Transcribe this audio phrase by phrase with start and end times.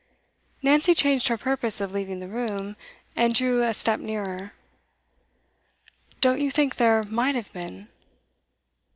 [0.63, 2.75] Nancy changed her purpose of leaving the room,
[3.15, 4.53] and drew a step nearer.
[6.21, 7.87] 'Don't you think there might have been?